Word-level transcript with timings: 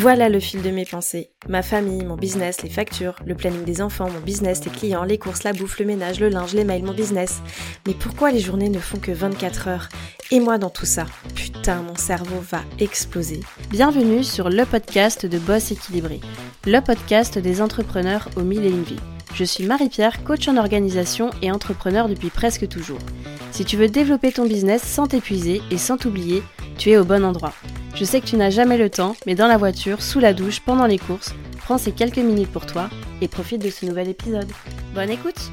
Voilà 0.00 0.30
le 0.30 0.40
fil 0.40 0.62
de 0.62 0.70
mes 0.70 0.86
pensées. 0.86 1.28
Ma 1.46 1.60
famille, 1.60 2.02
mon 2.06 2.16
business, 2.16 2.62
les 2.62 2.70
factures, 2.70 3.16
le 3.26 3.34
planning 3.34 3.64
des 3.64 3.82
enfants, 3.82 4.08
mon 4.08 4.20
business, 4.20 4.64
les 4.64 4.70
clients, 4.70 5.04
les 5.04 5.18
courses, 5.18 5.42
la 5.42 5.52
bouffe, 5.52 5.78
le 5.78 5.84
ménage, 5.84 6.20
le 6.20 6.30
linge, 6.30 6.54
les 6.54 6.64
mails, 6.64 6.84
mon 6.84 6.94
business. 6.94 7.42
Mais 7.86 7.92
pourquoi 7.92 8.30
les 8.30 8.40
journées 8.40 8.70
ne 8.70 8.78
font 8.78 8.96
que 8.96 9.12
24 9.12 9.68
heures? 9.68 9.88
Et 10.30 10.40
moi 10.40 10.56
dans 10.56 10.70
tout 10.70 10.86
ça 10.86 11.04
Putain, 11.34 11.82
mon 11.82 11.96
cerveau 11.96 12.40
va 12.50 12.62
exploser. 12.78 13.40
Bienvenue 13.68 14.24
sur 14.24 14.48
le 14.48 14.64
podcast 14.64 15.26
de 15.26 15.38
Boss 15.38 15.70
équilibré, 15.70 16.20
le 16.64 16.80
podcast 16.80 17.36
des 17.36 17.60
entrepreneurs 17.60 18.30
au 18.36 18.40
mille 18.40 18.64
et 18.64 18.70
une 18.70 18.84
vies. 18.84 19.00
Je 19.34 19.44
suis 19.44 19.66
Marie-Pierre, 19.66 20.24
coach 20.24 20.48
en 20.48 20.56
organisation 20.56 21.28
et 21.42 21.52
entrepreneur 21.52 22.08
depuis 22.08 22.30
presque 22.30 22.66
toujours. 22.68 23.00
Si 23.52 23.66
tu 23.66 23.76
veux 23.76 23.88
développer 23.88 24.32
ton 24.32 24.46
business 24.46 24.82
sans 24.82 25.08
t'épuiser 25.08 25.60
et 25.70 25.76
sans 25.76 25.98
t'oublier, 25.98 26.42
tu 26.78 26.88
es 26.88 26.96
au 26.96 27.04
bon 27.04 27.22
endroit. 27.22 27.52
Je 27.94 28.04
sais 28.04 28.20
que 28.20 28.26
tu 28.26 28.36
n'as 28.36 28.50
jamais 28.50 28.78
le 28.78 28.88
temps, 28.88 29.14
mais 29.26 29.34
dans 29.34 29.48
la 29.48 29.56
voiture, 29.56 30.00
sous 30.02 30.20
la 30.20 30.32
douche, 30.32 30.60
pendant 30.60 30.86
les 30.86 30.98
courses, 30.98 31.34
prends 31.58 31.76
ces 31.76 31.92
quelques 31.92 32.18
minutes 32.18 32.50
pour 32.50 32.66
toi 32.66 32.88
et 33.20 33.28
profite 33.28 33.62
de 33.62 33.70
ce 33.70 33.84
nouvel 33.84 34.08
épisode. 34.08 34.50
Bonne 34.94 35.10
écoute 35.10 35.50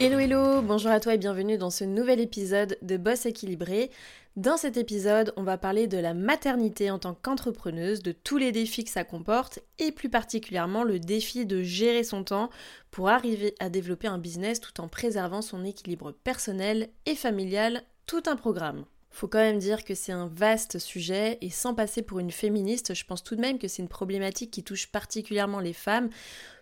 Hello 0.00 0.18
hello, 0.18 0.62
bonjour 0.62 0.90
à 0.90 0.98
toi 0.98 1.14
et 1.14 1.18
bienvenue 1.18 1.58
dans 1.58 1.70
ce 1.70 1.84
nouvel 1.84 2.18
épisode 2.18 2.76
de 2.82 2.96
Boss 2.96 3.24
équilibré. 3.24 3.90
Dans 4.34 4.56
cet 4.56 4.76
épisode, 4.76 5.32
on 5.36 5.44
va 5.44 5.58
parler 5.58 5.86
de 5.86 5.98
la 5.98 6.12
maternité 6.12 6.90
en 6.90 6.98
tant 6.98 7.14
qu'entrepreneuse, 7.14 8.02
de 8.02 8.12
tous 8.12 8.36
les 8.36 8.50
défis 8.50 8.82
que 8.82 8.90
ça 8.90 9.04
comporte 9.04 9.60
et 9.78 9.92
plus 9.92 10.08
particulièrement 10.08 10.82
le 10.82 10.98
défi 10.98 11.46
de 11.46 11.62
gérer 11.62 12.02
son 12.02 12.24
temps 12.24 12.50
pour 12.90 13.08
arriver 13.10 13.54
à 13.60 13.68
développer 13.68 14.08
un 14.08 14.18
business 14.18 14.60
tout 14.60 14.80
en 14.80 14.88
préservant 14.88 15.40
son 15.40 15.64
équilibre 15.64 16.12
personnel 16.12 16.88
et 17.06 17.14
familial, 17.14 17.84
tout 18.06 18.22
un 18.26 18.36
programme. 18.36 18.84
Faut 19.12 19.28
quand 19.28 19.38
même 19.38 19.58
dire 19.58 19.84
que 19.84 19.94
c'est 19.94 20.10
un 20.10 20.26
vaste 20.26 20.78
sujet 20.78 21.36
et 21.42 21.50
sans 21.50 21.74
passer 21.74 22.00
pour 22.00 22.18
une 22.18 22.30
féministe, 22.30 22.94
je 22.94 23.04
pense 23.04 23.22
tout 23.22 23.36
de 23.36 23.42
même 23.42 23.58
que 23.58 23.68
c'est 23.68 23.82
une 23.82 23.88
problématique 23.88 24.50
qui 24.50 24.64
touche 24.64 24.86
particulièrement 24.86 25.60
les 25.60 25.74
femmes. 25.74 26.08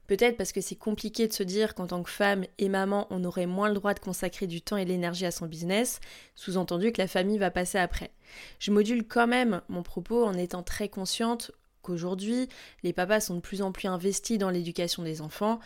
Peut-être 0.09 0.37
parce 0.37 0.51
que 0.51 0.61
c'est 0.61 0.75
compliqué 0.75 1.29
de 1.29 1.33
se 1.33 1.45
dire 1.45 1.77
qu'en 1.77 1.87
tant 1.87 2.03
que 2.03 2.11
femme 2.11 2.45
et 2.59 2.69
maman, 2.69 3.07
on 3.11 3.23
aurait 3.23 3.47
moins 3.47 3.69
le 3.69 3.75
droit 3.75 3.95
de 3.95 4.01
consacrer 4.01 4.49
du 4.49 4.61
temps 4.61 4.77
et 4.77 4.85
de 4.85 4.91
l'énergie 4.91 5.25
à 5.25 5.31
son 5.31 5.47
business, 5.47 6.01
sous-entendu 6.35 6.91
que 6.91 7.01
la 7.01 7.07
famille 7.07 7.39
va 7.39 7.53
passer 7.53 7.79
après. 7.79 8.11
Je 8.59 8.73
module 8.73 9.07
quand 9.07 9.29
même 9.29 9.63
mon 9.69 9.85
propos 9.85 10.25
en 10.25 10.35
étant 10.35 10.65
très 10.65 10.89
consciente 10.89 11.53
qu'aujourd'hui, 11.83 12.49
les 12.83 12.93
papas 12.93 13.21
sont 13.21 13.37
de 13.37 13.41
plus 13.41 13.63
en 13.63 13.71
plus 13.71 13.87
investis 13.87 14.39
dans 14.39 14.51
l'éducation 14.51 15.05
des 15.05 15.21
enfants 15.23 15.61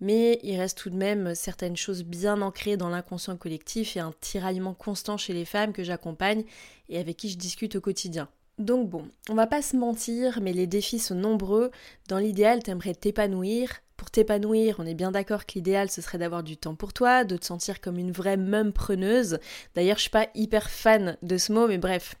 mais 0.00 0.38
il 0.42 0.58
reste 0.58 0.78
tout 0.78 0.90
de 0.90 0.96
même 0.96 1.34
certaines 1.34 1.76
choses 1.76 2.04
bien 2.04 2.40
ancrées 2.42 2.76
dans 2.76 2.88
l'inconscient 2.88 3.36
collectif 3.36 3.96
et 3.96 4.00
un 4.00 4.12
tiraillement 4.20 4.74
constant 4.74 5.16
chez 5.16 5.32
les 5.32 5.44
femmes 5.44 5.72
que 5.72 5.84
j'accompagne 5.84 6.44
et 6.88 6.98
avec 6.98 7.16
qui 7.16 7.28
je 7.28 7.38
discute 7.38 7.76
au 7.76 7.80
quotidien. 7.80 8.28
Donc 8.58 8.88
bon, 8.88 9.08
on 9.28 9.34
va 9.34 9.46
pas 9.46 9.62
se 9.62 9.76
mentir, 9.76 10.40
mais 10.42 10.52
les 10.52 10.66
défis 10.66 10.98
sont 10.98 11.14
nombreux. 11.14 11.70
Dans 12.08 12.18
l'idéal, 12.18 12.62
t'aimerais 12.62 12.94
t'épanouir, 12.94 13.70
pour 13.98 14.12
t'épanouir, 14.12 14.76
on 14.78 14.86
est 14.86 14.94
bien 14.94 15.10
d'accord 15.10 15.44
que 15.44 15.54
l'idéal 15.56 15.90
ce 15.90 16.00
serait 16.00 16.18
d'avoir 16.18 16.44
du 16.44 16.56
temps 16.56 16.76
pour 16.76 16.92
toi, 16.92 17.24
de 17.24 17.36
te 17.36 17.44
sentir 17.44 17.80
comme 17.80 17.98
une 17.98 18.12
vraie 18.12 18.36
même 18.36 18.72
preneuse. 18.72 19.40
D'ailleurs, 19.74 19.96
je 19.96 20.02
suis 20.02 20.10
pas 20.10 20.28
hyper 20.36 20.70
fan 20.70 21.18
de 21.20 21.36
ce 21.36 21.52
mot, 21.52 21.66
mais 21.66 21.78
bref, 21.78 22.14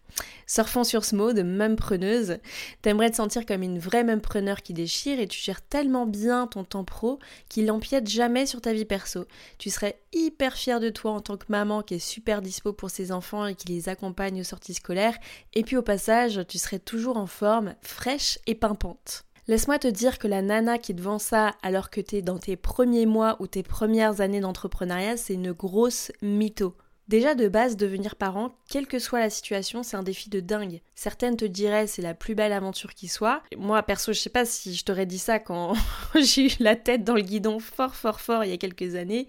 surfons 0.48 0.82
sur 0.82 1.04
ce 1.04 1.14
mot 1.14 1.32
de 1.32 1.42
même 1.42 1.76
preneuse. 1.76 2.38
T'aimerais 2.82 3.10
te 3.10 3.16
sentir 3.16 3.46
comme 3.46 3.62
une 3.62 3.78
vraie 3.78 4.02
même 4.02 4.20
preneur 4.20 4.60
qui 4.62 4.74
déchire 4.74 5.20
et 5.20 5.28
tu 5.28 5.38
gères 5.38 5.62
tellement 5.62 6.04
bien 6.04 6.48
ton 6.48 6.64
temps 6.64 6.82
pro 6.82 7.20
qu'il 7.48 7.66
n'empiète 7.66 8.08
jamais 8.08 8.44
sur 8.44 8.60
ta 8.60 8.72
vie 8.72 8.84
perso. 8.84 9.26
Tu 9.58 9.70
serais 9.70 10.00
hyper 10.12 10.54
fière 10.54 10.80
de 10.80 10.90
toi 10.90 11.12
en 11.12 11.20
tant 11.20 11.36
que 11.36 11.46
maman 11.48 11.82
qui 11.82 11.94
est 11.94 12.00
super 12.00 12.42
dispo 12.42 12.72
pour 12.72 12.90
ses 12.90 13.12
enfants 13.12 13.46
et 13.46 13.54
qui 13.54 13.68
les 13.68 13.88
accompagne 13.88 14.40
aux 14.40 14.44
sorties 14.44 14.74
scolaires. 14.74 15.16
Et 15.54 15.62
puis 15.62 15.76
au 15.76 15.82
passage, 15.82 16.40
tu 16.48 16.58
serais 16.58 16.80
toujours 16.80 17.18
en 17.18 17.28
forme, 17.28 17.76
fraîche 17.82 18.40
et 18.48 18.56
pimpante. 18.56 19.27
Laisse-moi 19.48 19.78
te 19.78 19.88
dire 19.88 20.18
que 20.18 20.28
la 20.28 20.42
nana 20.42 20.76
qui 20.76 20.94
te 20.94 21.00
vend 21.00 21.18
ça 21.18 21.54
alors 21.62 21.88
que 21.88 22.02
t'es 22.02 22.20
dans 22.20 22.36
tes 22.36 22.56
premiers 22.56 23.06
mois 23.06 23.38
ou 23.40 23.46
tes 23.46 23.62
premières 23.62 24.20
années 24.20 24.40
d'entrepreneuriat, 24.40 25.16
c'est 25.16 25.32
une 25.32 25.52
grosse 25.52 26.12
mytho. 26.20 26.76
Déjà 27.08 27.34
de 27.34 27.48
base, 27.48 27.78
devenir 27.78 28.16
parent, 28.16 28.54
quelle 28.68 28.86
que 28.86 28.98
soit 28.98 29.20
la 29.20 29.30
situation, 29.30 29.82
c'est 29.82 29.96
un 29.96 30.02
défi 30.02 30.28
de 30.28 30.40
dingue. 30.40 30.82
Certaines 30.94 31.38
te 31.38 31.46
diraient 31.46 31.86
c'est 31.86 32.02
la 32.02 32.12
plus 32.12 32.34
belle 32.34 32.52
aventure 32.52 32.92
qui 32.92 33.08
soit. 33.08 33.42
Moi 33.56 33.82
perso, 33.82 34.12
je 34.12 34.20
sais 34.20 34.28
pas 34.28 34.44
si 34.44 34.74
je 34.74 34.84
t'aurais 34.84 35.06
dit 35.06 35.18
ça 35.18 35.38
quand 35.38 35.72
j'ai 36.14 36.48
eu 36.48 36.56
la 36.60 36.76
tête 36.76 37.02
dans 37.04 37.14
le 37.14 37.22
guidon 37.22 37.58
fort 37.58 37.94
fort 37.94 38.20
fort 38.20 38.44
il 38.44 38.50
y 38.50 38.52
a 38.52 38.58
quelques 38.58 38.96
années, 38.96 39.28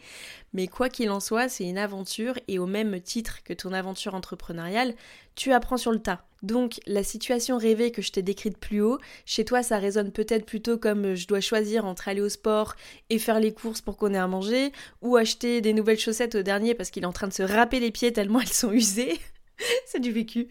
mais 0.52 0.68
quoi 0.68 0.90
qu'il 0.90 1.12
en 1.12 1.22
soit, 1.22 1.48
c'est 1.48 1.64
une 1.64 1.78
aventure 1.78 2.34
et 2.50 2.60
au 2.60 2.66
même 2.66 3.00
titre 3.00 3.42
que 3.46 3.54
ton 3.54 3.72
aventure 3.72 4.16
entrepreneuriale, 4.16 4.96
tu 5.36 5.54
apprends 5.54 5.78
sur 5.78 5.94
le 5.94 6.00
tas. 6.00 6.26
Donc 6.42 6.80
la 6.86 7.04
situation 7.04 7.58
rêvée 7.58 7.92
que 7.92 8.02
je 8.02 8.12
t'ai 8.12 8.22
décrite 8.22 8.58
plus 8.58 8.82
haut, 8.82 9.00
chez 9.26 9.46
toi 9.46 9.64
ça 9.64 9.78
résonne 9.78 10.12
peut-être 10.12 10.46
plutôt 10.46 10.78
comme 10.78 11.06
euh, 11.06 11.16
je 11.16 11.28
dois 11.28 11.42
choisir 11.42 11.86
entre 11.86 12.08
aller 12.08 12.22
au 12.22 12.30
sport 12.30 12.76
et 13.10 13.20
faire 13.20 13.40
les 13.40 13.54
courses 13.54 13.82
pour 13.82 13.98
qu'on 13.98 14.14
ait 14.14 14.18
à 14.18 14.28
manger, 14.28 14.72
ou 15.02 15.18
acheter 15.18 15.62
des 15.62 15.74
nouvelles 15.74 16.00
chaussettes 16.00 16.36
au 16.36 16.42
dernier 16.42 16.74
parce 16.76 16.90
qu'il 16.90 17.04
est 17.04 17.08
en 17.08 17.14
train 17.14 17.28
de 17.28 17.34
se 17.34 17.44
râper 17.44 17.80
les 17.80 17.92
pieds 17.92 18.14
tellement 18.14 18.42
elles 18.42 18.48
sont 18.48 18.72
usées. 18.72 19.20
c'est 19.86 20.00
du 20.00 20.12
vécu. 20.12 20.48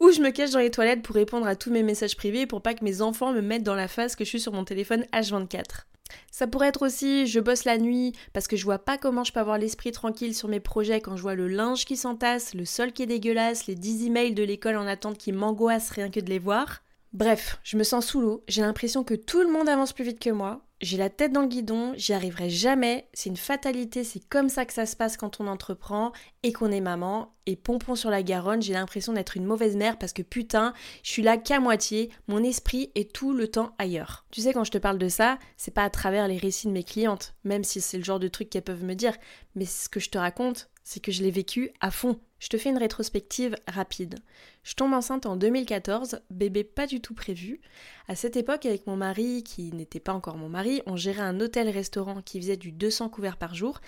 Ou 0.00 0.10
je 0.12 0.20
me 0.20 0.30
cache 0.30 0.50
dans 0.50 0.58
les 0.58 0.70
toilettes 0.70 1.02
pour 1.02 1.14
répondre 1.14 1.46
à 1.46 1.56
tous 1.56 1.70
mes 1.70 1.82
messages 1.82 2.16
privés 2.16 2.46
pour 2.46 2.62
pas 2.62 2.74
que 2.74 2.84
mes 2.84 3.02
enfants 3.02 3.32
me 3.32 3.40
mettent 3.40 3.64
dans 3.64 3.74
la 3.74 3.88
face 3.88 4.16
que 4.16 4.24
je 4.24 4.30
suis 4.30 4.40
sur 4.40 4.52
mon 4.52 4.64
téléphone 4.64 5.04
H24. 5.12 5.84
Ça 6.30 6.46
pourrait 6.46 6.68
être 6.68 6.82
aussi 6.82 7.26
je 7.26 7.40
bosse 7.40 7.64
la 7.64 7.78
nuit 7.78 8.12
parce 8.32 8.46
que 8.46 8.56
je 8.56 8.64
vois 8.64 8.78
pas 8.78 8.98
comment 8.98 9.24
je 9.24 9.32
peux 9.32 9.40
avoir 9.40 9.58
l'esprit 9.58 9.92
tranquille 9.92 10.34
sur 10.34 10.48
mes 10.48 10.60
projets 10.60 11.00
quand 11.00 11.16
je 11.16 11.22
vois 11.22 11.34
le 11.34 11.48
linge 11.48 11.84
qui 11.84 11.96
s'entasse, 11.96 12.54
le 12.54 12.64
sol 12.64 12.92
qui 12.92 13.02
est 13.02 13.06
dégueulasse, 13.06 13.66
les 13.66 13.74
10 13.74 14.06
emails 14.06 14.34
de 14.34 14.42
l'école 14.42 14.76
en 14.76 14.86
attente 14.86 15.18
qui 15.18 15.32
m'angoissent 15.32 15.90
rien 15.90 16.10
que 16.10 16.20
de 16.20 16.30
les 16.30 16.38
voir. 16.38 16.81
Bref, 17.12 17.58
je 17.62 17.76
me 17.76 17.84
sens 17.84 18.06
sous 18.06 18.22
l'eau, 18.22 18.42
j'ai 18.48 18.62
l'impression 18.62 19.04
que 19.04 19.14
tout 19.14 19.42
le 19.42 19.52
monde 19.52 19.68
avance 19.68 19.92
plus 19.92 20.04
vite 20.04 20.18
que 20.18 20.30
moi, 20.30 20.64
j'ai 20.82 20.96
la 20.96 21.10
tête 21.10 21.30
dans 21.30 21.42
le 21.42 21.46
guidon, 21.46 21.92
j'y 21.94 22.12
arriverai 22.12 22.50
jamais, 22.50 23.08
c'est 23.12 23.28
une 23.28 23.36
fatalité, 23.36 24.02
c'est 24.02 24.26
comme 24.28 24.48
ça 24.48 24.64
que 24.64 24.72
ça 24.72 24.84
se 24.86 24.96
passe 24.96 25.16
quand 25.16 25.38
on 25.38 25.46
entreprend 25.46 26.12
et 26.42 26.52
qu'on 26.52 26.72
est 26.72 26.80
maman. 26.80 27.36
Et 27.46 27.54
pompon 27.54 27.94
sur 27.94 28.10
la 28.10 28.22
Garonne, 28.22 28.62
j'ai 28.62 28.72
l'impression 28.72 29.12
d'être 29.12 29.36
une 29.36 29.44
mauvaise 29.44 29.76
mère 29.76 29.98
parce 29.98 30.12
que 30.12 30.22
putain, 30.22 30.72
je 31.04 31.10
suis 31.10 31.22
là 31.22 31.36
qu'à 31.36 31.60
moitié, 31.60 32.10
mon 32.26 32.42
esprit 32.42 32.90
est 32.94 33.12
tout 33.12 33.32
le 33.32 33.46
temps 33.46 33.74
ailleurs. 33.78 34.26
Tu 34.32 34.40
sais, 34.40 34.52
quand 34.52 34.64
je 34.64 34.72
te 34.72 34.78
parle 34.78 34.98
de 34.98 35.08
ça, 35.08 35.38
c'est 35.56 35.74
pas 35.74 35.84
à 35.84 35.90
travers 35.90 36.26
les 36.26 36.38
récits 36.38 36.66
de 36.66 36.72
mes 36.72 36.84
clientes, 36.84 37.34
même 37.44 37.62
si 37.62 37.80
c'est 37.80 37.98
le 37.98 38.04
genre 38.04 38.20
de 38.20 38.28
truc 38.28 38.50
qu'elles 38.50 38.62
peuvent 38.62 38.84
me 38.84 38.94
dire, 38.94 39.16
mais 39.54 39.66
ce 39.66 39.88
que 39.88 40.00
je 40.00 40.10
te 40.10 40.18
raconte, 40.18 40.70
c'est 40.82 41.00
que 41.00 41.12
je 41.12 41.22
l'ai 41.22 41.30
vécu 41.30 41.70
à 41.80 41.90
fond. 41.92 42.18
Je 42.42 42.48
te 42.48 42.58
fais 42.58 42.70
une 42.70 42.78
rétrospective 42.78 43.54
rapide. 43.68 44.18
Je 44.64 44.74
tombe 44.74 44.94
enceinte 44.94 45.26
en 45.26 45.36
2014, 45.36 46.22
bébé 46.28 46.64
pas 46.64 46.88
du 46.88 47.00
tout 47.00 47.14
prévu. 47.14 47.60
À 48.08 48.16
cette 48.16 48.36
époque, 48.36 48.66
avec 48.66 48.88
mon 48.88 48.96
mari, 48.96 49.44
qui 49.44 49.72
n'était 49.72 50.00
pas 50.00 50.12
encore 50.12 50.36
mon 50.36 50.48
mari, 50.48 50.82
on 50.86 50.96
gérait 50.96 51.22
un 51.22 51.38
hôtel-restaurant 51.38 52.20
qui 52.20 52.40
faisait 52.40 52.56
du 52.56 52.72
200 52.72 53.10
couverts 53.10 53.36
par 53.36 53.54
jour 53.54 53.80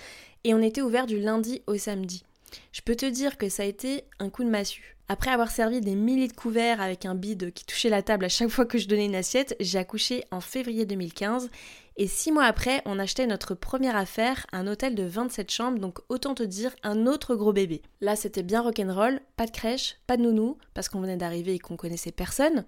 et 0.44 0.54
on 0.54 0.62
était 0.62 0.82
ouvert 0.82 1.06
du 1.06 1.18
lundi 1.18 1.62
au 1.66 1.76
samedi. 1.76 2.22
Je 2.70 2.80
peux 2.80 2.94
te 2.94 3.06
dire 3.06 3.38
que 3.38 3.48
ça 3.48 3.64
a 3.64 3.66
été 3.66 4.04
un 4.20 4.30
coup 4.30 4.44
de 4.44 4.50
massue. 4.50 4.96
Après 5.08 5.32
avoir 5.32 5.50
servi 5.50 5.80
des 5.80 5.96
milliers 5.96 6.28
de 6.28 6.32
couverts 6.32 6.80
avec 6.80 7.06
un 7.06 7.16
bide 7.16 7.52
qui 7.52 7.66
touchait 7.66 7.88
la 7.88 8.02
table 8.02 8.24
à 8.24 8.28
chaque 8.28 8.50
fois 8.50 8.66
que 8.66 8.78
je 8.78 8.86
donnais 8.86 9.06
une 9.06 9.16
assiette, 9.16 9.56
j'ai 9.58 9.78
accouché 9.78 10.22
en 10.30 10.40
février 10.40 10.86
2015 10.86 11.50
et 11.96 12.08
six 12.08 12.32
mois 12.32 12.44
après, 12.44 12.82
on 12.86 12.98
achetait 12.98 13.26
notre 13.28 13.54
première 13.54 13.94
affaire, 13.94 14.46
un 14.52 14.66
hôtel 14.66 14.96
de 14.96 15.04
27 15.04 15.50
chambres, 15.50 15.78
donc 15.78 16.00
autant 16.08 16.34
te 16.34 16.42
dire 16.42 16.74
un 16.82 17.06
autre 17.06 17.36
gros 17.36 17.52
bébé. 17.52 17.82
Là, 18.00 18.16
c'était 18.16 18.42
bien 18.42 18.62
rock'n'roll, 18.62 19.20
pas 19.36 19.46
de 19.46 19.52
crèche, 19.52 19.98
pas 20.08 20.16
de 20.16 20.22
nounou, 20.22 20.58
parce 20.74 20.88
qu'on 20.88 21.00
venait 21.00 21.16
d'arriver 21.16 21.54
et 21.54 21.58
qu'on 21.60 21.76
connaissait 21.76 22.10
personne. 22.10 22.64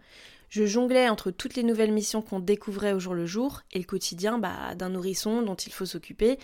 Je 0.48 0.64
jonglais 0.64 1.08
entre 1.08 1.32
toutes 1.32 1.56
les 1.56 1.64
nouvelles 1.64 1.92
missions 1.92 2.22
qu'on 2.22 2.38
découvrait 2.38 2.92
au 2.92 3.00
jour 3.00 3.14
le 3.14 3.26
jour 3.26 3.62
et 3.72 3.78
le 3.78 3.84
quotidien 3.84 4.38
bah, 4.38 4.76
d'un 4.76 4.90
nourrisson 4.90 5.42
dont 5.42 5.56
il 5.56 5.72
faut 5.72 5.86
s'occuper. 5.86 6.38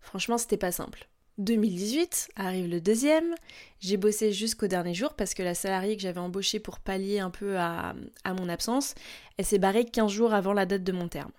Franchement, 0.00 0.36
c'était 0.36 0.58
pas 0.58 0.72
simple. 0.72 1.08
2018 1.38 2.30
arrive 2.36 2.68
le 2.68 2.82
deuxième. 2.82 3.34
J'ai 3.80 3.96
bossé 3.96 4.32
jusqu'au 4.32 4.66
dernier 4.66 4.92
jour 4.92 5.14
parce 5.14 5.32
que 5.32 5.42
la 5.42 5.54
salariée 5.54 5.96
que 5.96 6.02
j'avais 6.02 6.20
embauchée 6.20 6.58
pour 6.58 6.78
pallier 6.78 7.20
un 7.20 7.30
peu 7.30 7.56
à, 7.56 7.94
à 8.24 8.34
mon 8.34 8.50
absence, 8.50 8.94
elle 9.38 9.46
s'est 9.46 9.58
barrée 9.58 9.86
15 9.86 10.10
jours 10.10 10.34
avant 10.34 10.52
la 10.52 10.66
date 10.66 10.84
de 10.84 10.92
mon 10.92 11.08
terme. 11.08 11.32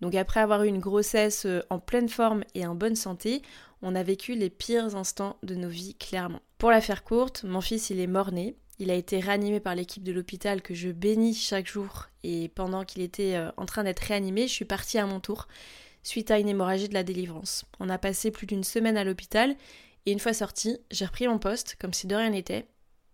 Donc 0.00 0.14
après 0.14 0.40
avoir 0.40 0.62
eu 0.64 0.68
une 0.68 0.78
grossesse 0.78 1.46
euh, 1.46 1.62
en 1.70 1.78
pleine 1.78 2.08
forme 2.08 2.44
et 2.54 2.66
en 2.66 2.74
bonne 2.74 2.96
santé, 2.96 3.42
on 3.82 3.94
a 3.94 4.02
vécu 4.02 4.34
les 4.34 4.50
pires 4.50 4.96
instants 4.96 5.36
de 5.42 5.54
nos 5.54 5.68
vies 5.68 5.94
clairement. 5.94 6.40
Pour 6.58 6.70
la 6.70 6.80
faire 6.80 7.04
courte, 7.04 7.44
mon 7.44 7.60
fils 7.60 7.90
il 7.90 8.00
est 8.00 8.06
mort-né. 8.06 8.56
Il 8.78 8.90
a 8.90 8.94
été 8.94 9.20
réanimé 9.20 9.58
par 9.58 9.74
l'équipe 9.74 10.02
de 10.02 10.12
l'hôpital 10.12 10.60
que 10.60 10.74
je 10.74 10.90
bénis 10.90 11.34
chaque 11.34 11.66
jour 11.66 12.08
et 12.22 12.48
pendant 12.48 12.84
qu'il 12.84 13.02
était 13.02 13.36
euh, 13.36 13.50
en 13.56 13.64
train 13.64 13.84
d'être 13.84 14.00
réanimé, 14.00 14.48
je 14.48 14.52
suis 14.52 14.64
partie 14.64 14.98
à 14.98 15.06
mon 15.06 15.20
tour 15.20 15.48
suite 16.02 16.30
à 16.30 16.38
une 16.38 16.48
hémorragie 16.48 16.88
de 16.88 16.94
la 16.94 17.02
délivrance. 17.02 17.64
On 17.80 17.88
a 17.88 17.98
passé 17.98 18.30
plus 18.30 18.46
d'une 18.46 18.64
semaine 18.64 18.96
à 18.96 19.04
l'hôpital 19.04 19.56
et 20.04 20.12
une 20.12 20.20
fois 20.20 20.34
sorti, 20.34 20.78
j'ai 20.90 21.04
repris 21.06 21.26
mon 21.26 21.38
poste 21.38 21.76
comme 21.80 21.92
si 21.92 22.06
de 22.06 22.14
rien 22.14 22.30
n'était 22.30 22.66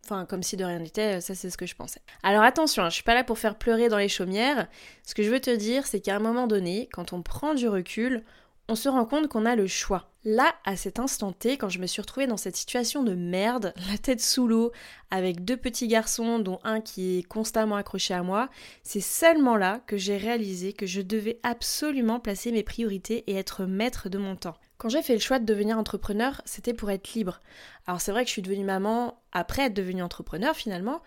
Enfin, 0.04 0.26
comme 0.26 0.42
si 0.42 0.56
de 0.56 0.64
rien 0.64 0.80
n'était, 0.80 1.20
ça 1.20 1.34
c'est 1.34 1.48
ce 1.48 1.56
que 1.56 1.66
je 1.66 1.76
pensais. 1.76 2.00
Alors 2.24 2.42
attention, 2.42 2.82
hein, 2.82 2.88
je 2.90 2.94
suis 2.94 3.04
pas 3.04 3.14
là 3.14 3.22
pour 3.22 3.38
faire 3.38 3.56
pleurer 3.56 3.88
dans 3.88 3.98
les 3.98 4.08
chaumières. 4.08 4.66
Ce 5.04 5.14
que 5.14 5.22
je 5.22 5.30
veux 5.30 5.40
te 5.40 5.54
dire, 5.54 5.86
c'est 5.86 6.00
qu'à 6.00 6.16
un 6.16 6.18
moment 6.18 6.48
donné, 6.48 6.88
quand 6.92 7.12
on 7.12 7.22
prend 7.22 7.54
du 7.54 7.68
recul, 7.68 8.24
on 8.68 8.74
se 8.74 8.88
rend 8.88 9.04
compte 9.04 9.28
qu'on 9.28 9.46
a 9.46 9.56
le 9.56 9.66
choix. 9.66 10.08
Là, 10.24 10.54
à 10.64 10.76
cet 10.76 11.00
instant 11.00 11.32
T, 11.32 11.56
quand 11.56 11.68
je 11.68 11.80
me 11.80 11.86
suis 11.86 12.00
retrouvée 12.00 12.28
dans 12.28 12.36
cette 12.36 12.56
situation 12.56 13.02
de 13.02 13.14
merde, 13.14 13.74
la 13.90 13.98
tête 13.98 14.20
sous 14.20 14.46
l'eau, 14.46 14.72
avec 15.10 15.44
deux 15.44 15.56
petits 15.56 15.88
garçons, 15.88 16.38
dont 16.38 16.60
un 16.62 16.80
qui 16.80 17.18
est 17.18 17.22
constamment 17.22 17.76
accroché 17.76 18.14
à 18.14 18.22
moi, 18.22 18.48
c'est 18.82 19.00
seulement 19.00 19.56
là 19.56 19.80
que 19.86 19.96
j'ai 19.96 20.16
réalisé 20.16 20.72
que 20.72 20.86
je 20.86 21.00
devais 21.00 21.40
absolument 21.42 22.20
placer 22.20 22.52
mes 22.52 22.62
priorités 22.62 23.24
et 23.26 23.34
être 23.34 23.64
maître 23.64 24.08
de 24.08 24.18
mon 24.18 24.36
temps. 24.36 24.56
Quand 24.78 24.88
j'ai 24.88 25.02
fait 25.02 25.14
le 25.14 25.20
choix 25.20 25.38
de 25.38 25.44
devenir 25.44 25.78
entrepreneur, 25.78 26.40
c'était 26.44 26.74
pour 26.74 26.90
être 26.90 27.14
libre. 27.14 27.40
Alors 27.86 28.00
c'est 28.00 28.12
vrai 28.12 28.22
que 28.22 28.28
je 28.28 28.32
suis 28.32 28.42
devenue 28.42 28.64
maman 28.64 29.20
après 29.32 29.66
être 29.66 29.74
devenue 29.74 30.02
entrepreneur 30.02 30.54
finalement, 30.54 31.02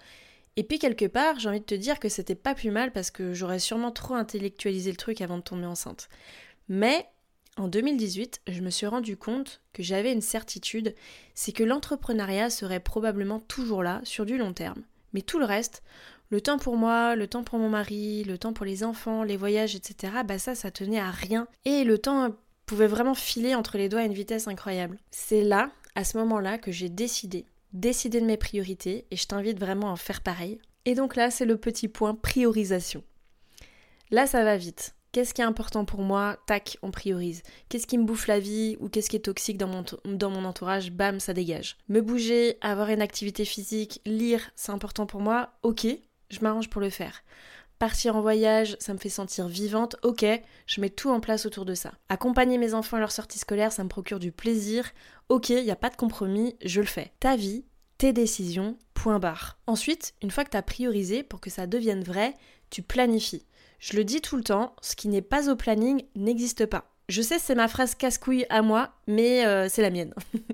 et 0.58 0.64
puis 0.64 0.80
quelque 0.80 1.06
part, 1.06 1.40
j'ai 1.40 1.50
envie 1.50 1.60
de 1.60 1.66
te 1.66 1.76
dire 1.76 2.00
que 2.00 2.08
c'était 2.08 2.36
pas 2.36 2.56
plus 2.56 2.72
mal 2.72 2.92
parce 2.92 3.12
que 3.12 3.34
j'aurais 3.34 3.60
sûrement 3.60 3.92
trop 3.92 4.14
intellectualisé 4.14 4.92
le 4.92 4.98
truc 4.98 5.20
avant 5.22 5.38
de 5.38 5.44
tomber 5.44 5.66
enceinte. 5.66 6.08
Mais 6.70 7.06
en 7.58 7.68
2018, 7.68 8.42
je 8.48 8.62
me 8.62 8.70
suis 8.70 8.86
rendu 8.86 9.16
compte 9.16 9.62
que 9.72 9.82
j'avais 9.82 10.12
une 10.12 10.22
certitude, 10.22 10.94
c'est 11.34 11.54
que 11.54 11.64
l'entrepreneuriat 11.64 12.50
serait 12.50 12.80
probablement 12.80 13.40
toujours 13.40 13.82
là 13.82 14.02
sur 14.04 14.26
du 14.26 14.38
long 14.38 14.54
terme. 14.54 14.82
Mais 15.14 15.22
tout 15.22 15.40
le 15.40 15.46
reste, 15.46 15.82
le 16.30 16.42
temps 16.42 16.58
pour 16.58 16.76
moi, 16.76 17.16
le 17.16 17.28
temps 17.28 17.44
pour 17.44 17.60
mon 17.60 17.70
mari, 17.70 18.24
le 18.26 18.38
temps 18.38 18.52
pour 18.52 18.66
les 18.66 18.84
enfants, 18.84 19.24
les 19.24 19.38
voyages, 19.38 19.76
etc., 19.76 20.14
bah 20.26 20.40
ça, 20.40 20.56
ça 20.56 20.72
tenait 20.72 21.00
à 21.00 21.12
rien. 21.12 21.48
Et 21.64 21.84
le 21.84 21.98
temps 21.98 22.36
pouvait 22.66 22.88
vraiment 22.88 23.16
filer 23.16 23.56
entre 23.56 23.78
les 23.78 23.88
doigts 23.88 24.02
à 24.02 24.06
une 24.06 24.14
vitesse 24.14 24.48
incroyable. 24.48 24.98
C'est 25.12 25.44
là, 25.44 25.72
à 25.94 26.04
ce 26.04 26.18
moment-là, 26.18 26.58
que 26.58 26.72
j'ai 26.72 26.90
décidé, 26.90 27.46
décidé 27.74 28.20
de 28.20 28.26
mes 28.26 28.38
priorités, 28.38 29.06
et 29.12 29.16
je 29.16 29.28
t'invite 29.28 29.60
vraiment 29.60 29.90
à 29.90 29.94
en 29.94 29.98
faire 29.98 30.22
pareil. 30.22 30.60
Et 30.86 30.96
donc 30.96 31.16
là, 31.16 31.32
c'est 31.32 31.46
le 31.46 31.58
petit 31.58 31.88
point 31.88 32.16
priorisation. 32.16 33.04
Là, 34.12 34.28
ça 34.28 34.44
va 34.44 34.58
vite. 34.58 34.95
Qu'est-ce 35.16 35.34
qui 35.34 35.40
est 35.42 35.46
important 35.46 35.86
pour 35.86 36.02
moi 36.02 36.36
Tac, 36.46 36.78
on 36.82 36.92
priorise. 36.92 37.42
Qu'est-ce 37.70 37.88
qui 37.88 37.98
me 37.98 38.04
bouffe 38.04 38.28
la 38.28 38.42
vie 38.42 38.76
ou 38.82 38.90
qu'est-ce 38.90 39.10
qui 39.10 39.16
est 39.16 39.20
toxique 39.20 39.58
dans 39.58 39.70
mon, 39.70 40.44
entourage 40.44 40.92
Bam, 40.92 41.22
ça 41.22 41.32
dégage. 41.32 41.78
Me 41.88 42.02
bouger, 42.02 42.58
avoir 42.60 42.90
une 42.90 43.02
activité 43.02 43.46
physique, 43.46 44.02
lire, 44.06 44.42
c'est 44.58 44.74
important 44.74 45.06
pour 45.06 45.22
moi 45.22 45.54
Ok, 45.64 45.88
je 46.30 46.40
m'arrange 46.42 46.70
pour 46.70 46.82
le 46.82 46.90
faire. 46.90 47.24
Partir 47.80 48.18
en 48.18 48.22
voyage, 48.22 48.76
ça 48.82 48.92
me 48.92 48.98
fait 48.98 49.08
sentir 49.08 49.48
vivante, 49.48 49.96
ok, 50.04 50.26
je 50.68 50.82
mets 50.82 50.90
tout 50.90 51.10
en 51.10 51.22
place 51.22 51.46
autour 51.46 51.64
de 51.64 51.76
ça. 51.76 51.94
Accompagner 52.10 52.58
mes 52.58 52.74
enfants 52.74 52.98
à 52.98 53.00
leur 53.00 53.14
sortie 53.14 53.40
scolaire, 53.40 53.72
ça 53.72 53.86
me 53.86 53.90
procure 53.90 54.20
du 54.20 54.34
plaisir, 54.34 54.92
ok, 55.30 55.48
il 55.48 55.64
n'y 55.64 55.72
a 55.72 55.78
pas 55.78 55.92
de 55.92 55.96
compromis, 55.96 56.58
je 56.62 56.82
le 56.82 56.88
fais. 56.88 57.14
Ta 57.22 57.38
vie, 57.38 57.64
tes 57.98 58.12
décisions, 58.12 58.78
point 58.94 59.20
barre. 59.20 59.60
Ensuite, 59.66 60.14
une 60.22 60.32
fois 60.32 60.44
que 60.44 60.50
tu 60.50 60.58
as 60.58 60.62
priorisé 60.62 61.24
pour 61.24 61.40
que 61.40 61.50
ça 61.50 61.68
devienne 61.68 62.04
vrai, 62.04 62.34
tu 62.70 62.82
planifies. 62.82 63.46
Je 63.80 63.96
le 63.96 64.04
dis 64.04 64.22
tout 64.22 64.38
le 64.38 64.44
temps, 64.44 64.76
ce 64.82 64.96
qui 64.96 65.08
n'est 65.08 65.22
pas 65.22 65.50
au 65.50 65.56
planning 65.56 66.04
n'existe 66.16 66.66
pas. 66.66 66.92
Je 67.10 67.22
sais, 67.22 67.38
c'est 67.40 67.56
ma 67.56 67.68
phrase 67.68 67.96
casse-couille 67.96 68.46
à 68.50 68.62
moi, 68.62 68.92
mais 69.08 69.46
euh, 69.46 69.68
c'est 69.70 69.82
la 69.82 69.92
mienne. 69.92 70.14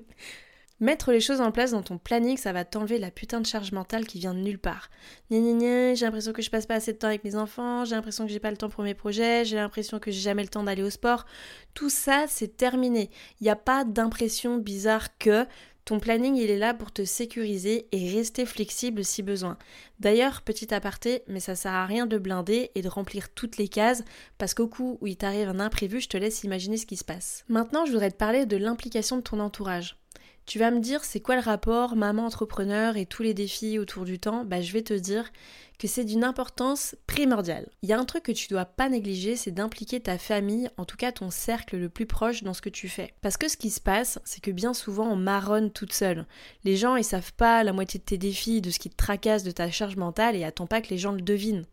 Mettre 0.81 1.11
les 1.11 1.19
choses 1.19 1.41
en 1.41 1.51
place 1.51 1.71
dans 1.71 1.83
ton 1.83 1.99
planning, 1.99 2.37
ça 2.37 2.53
va 2.53 2.65
t'enlever 2.65 2.97
la 2.97 3.11
putain 3.11 3.39
de 3.39 3.45
charge 3.45 3.71
mentale 3.71 4.07
qui 4.07 4.17
vient 4.17 4.33
de 4.33 4.39
nulle 4.39 4.57
part. 4.57 4.89
Gna 5.29 5.37
gna 5.39 5.53
gna, 5.53 5.93
j'ai 5.93 6.05
l'impression 6.05 6.33
que 6.33 6.41
je 6.41 6.49
passe 6.49 6.65
pas 6.65 6.73
assez 6.73 6.91
de 6.91 6.97
temps 6.97 7.07
avec 7.07 7.23
mes 7.23 7.35
enfants, 7.35 7.85
j'ai 7.85 7.93
l'impression 7.93 8.25
que 8.25 8.31
j'ai 8.31 8.39
pas 8.39 8.49
le 8.49 8.57
temps 8.57 8.69
pour 8.69 8.83
mes 8.83 8.95
projets, 8.95 9.45
j'ai 9.45 9.57
l'impression 9.57 9.99
que 9.99 10.09
j'ai 10.09 10.21
jamais 10.21 10.41
le 10.41 10.49
temps 10.49 10.63
d'aller 10.63 10.81
au 10.81 10.89
sport. 10.89 11.27
Tout 11.75 11.91
ça, 11.91 12.25
c'est 12.27 12.57
terminé. 12.57 13.11
Il 13.39 13.43
n'y 13.43 13.51
a 13.51 13.55
pas 13.55 13.85
d'impression 13.85 14.57
bizarre 14.57 15.15
que 15.19 15.45
ton 15.85 15.99
planning, 15.99 16.35
il 16.35 16.49
est 16.49 16.57
là 16.57 16.73
pour 16.73 16.91
te 16.91 17.03
sécuriser 17.03 17.87
et 17.91 18.11
rester 18.11 18.45
flexible 18.45 19.03
si 19.03 19.23
besoin. 19.23 19.57
D'ailleurs, 19.99 20.41
petit 20.41 20.73
aparté, 20.73 21.23
mais 21.27 21.39
ça 21.39 21.55
sert 21.55 21.73
à 21.73 21.85
rien 21.85 22.05
de 22.05 22.17
blinder 22.17 22.71
et 22.75 22.81
de 22.81 22.89
remplir 22.89 23.29
toutes 23.29 23.57
les 23.57 23.67
cases 23.67 24.03
parce 24.37 24.53
qu'au 24.53 24.67
coup 24.67 24.97
où 25.01 25.07
il 25.07 25.17
t'arrive 25.17 25.49
un 25.49 25.59
imprévu, 25.59 25.99
je 25.99 26.09
te 26.09 26.17
laisse 26.17 26.43
imaginer 26.43 26.77
ce 26.77 26.85
qui 26.85 26.97
se 26.97 27.03
passe. 27.03 27.43
Maintenant, 27.49 27.85
je 27.85 27.91
voudrais 27.91 28.11
te 28.11 28.17
parler 28.17 28.45
de 28.45 28.57
l'implication 28.57 29.17
de 29.17 29.21
ton 29.21 29.39
entourage. 29.39 30.00
Tu 30.45 30.59
vas 30.59 30.71
me 30.71 30.79
dire 30.79 31.03
c'est 31.03 31.21
quoi 31.21 31.35
le 31.35 31.41
rapport 31.41 31.95
maman 31.95 32.25
entrepreneur 32.25 32.97
et 32.97 33.05
tous 33.05 33.23
les 33.23 33.33
défis 33.33 33.79
autour 33.79 34.03
du 34.03 34.19
temps? 34.19 34.43
Bah 34.43 34.59
je 34.61 34.73
vais 34.73 34.81
te 34.81 34.93
dire 34.93 35.31
que 35.79 35.87
c'est 35.87 36.03
d'une 36.03 36.23
importance 36.23 36.95
primordiale. 37.07 37.69
Il 37.81 37.89
y 37.89 37.93
a 37.93 37.99
un 37.99 38.05
truc 38.05 38.23
que 38.23 38.31
tu 38.31 38.47
dois 38.49 38.65
pas 38.65 38.89
négliger, 38.89 39.35
c'est 39.35 39.51
d'impliquer 39.51 39.99
ta 39.99 40.17
famille, 40.17 40.69
en 40.77 40.85
tout 40.85 40.97
cas 40.97 41.11
ton 41.11 41.29
cercle 41.29 41.77
le 41.77 41.89
plus 41.89 42.05
proche 42.05 42.43
dans 42.43 42.53
ce 42.53 42.61
que 42.61 42.69
tu 42.69 42.89
fais. 42.89 43.13
Parce 43.21 43.37
que 43.37 43.47
ce 43.47 43.57
qui 43.57 43.69
se 43.69 43.79
passe, 43.79 44.19
c'est 44.25 44.41
que 44.41 44.51
bien 44.51 44.73
souvent 44.73 45.07
on 45.07 45.15
marronne 45.15 45.71
toute 45.71 45.93
seule. 45.93 46.25
Les 46.63 46.75
gens 46.75 46.97
ils 46.97 47.03
savent 47.03 47.33
pas 47.33 47.63
la 47.63 47.73
moitié 47.73 47.99
de 47.99 48.05
tes 48.05 48.17
défis, 48.17 48.61
de 48.61 48.71
ce 48.71 48.79
qui 48.79 48.89
te 48.89 48.97
tracasse, 48.97 49.43
de 49.43 49.51
ta 49.51 49.71
charge 49.71 49.95
mentale 49.95 50.35
et 50.35 50.43
attends 50.43 50.67
pas 50.67 50.81
que 50.81 50.89
les 50.89 50.97
gens 50.97 51.13
le 51.13 51.21
devinent. 51.21 51.65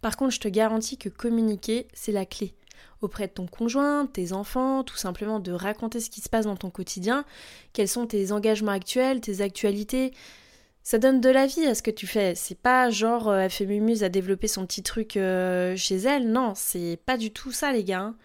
Par 0.00 0.16
contre, 0.16 0.34
je 0.34 0.40
te 0.40 0.48
garantis 0.48 0.98
que 0.98 1.08
communiquer, 1.08 1.88
c'est 1.94 2.12
la 2.12 2.26
clé 2.26 2.54
auprès 3.04 3.28
de 3.28 3.32
ton 3.32 3.46
conjoint, 3.46 4.06
tes 4.06 4.32
enfants, 4.32 4.82
tout 4.82 4.96
simplement 4.96 5.40
de 5.40 5.52
raconter 5.52 6.00
ce 6.00 6.10
qui 6.10 6.20
se 6.20 6.28
passe 6.28 6.46
dans 6.46 6.56
ton 6.56 6.70
quotidien, 6.70 7.24
quels 7.72 7.88
sont 7.88 8.06
tes 8.06 8.32
engagements 8.32 8.72
actuels, 8.72 9.20
tes 9.20 9.40
actualités. 9.40 10.12
Ça 10.82 10.98
donne 10.98 11.20
de 11.20 11.30
la 11.30 11.46
vie 11.46 11.64
à 11.66 11.74
ce 11.74 11.82
que 11.82 11.90
tu 11.90 12.06
fais. 12.06 12.34
C'est 12.34 12.58
pas 12.58 12.90
genre 12.90 13.28
euh, 13.28 13.38
elle 13.38 13.50
fait 13.50 13.64
mumuse 13.64 14.04
à 14.04 14.10
développer 14.10 14.48
son 14.48 14.66
petit 14.66 14.82
truc 14.82 15.16
euh, 15.16 15.76
chez 15.76 15.96
elle. 15.96 16.30
Non, 16.30 16.52
c'est 16.54 16.98
pas 17.06 17.16
du 17.16 17.30
tout 17.30 17.52
ça 17.52 17.72
les 17.72 17.84
gars. 17.84 18.00
Hein 18.00 18.16